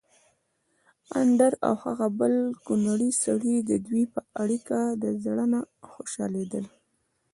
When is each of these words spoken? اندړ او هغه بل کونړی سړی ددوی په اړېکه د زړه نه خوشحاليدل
اندړ 1.21 1.51
او 1.67 1.73
هغه 1.83 2.07
بل 2.19 2.33
کونړی 2.65 3.09
سړی 3.23 3.55
ددوی 3.69 4.03
په 4.13 4.21
اړېکه 4.41 4.77
د 5.03 5.05
زړه 5.23 5.45
نه 5.53 5.59
خوشحاليدل 5.91 6.65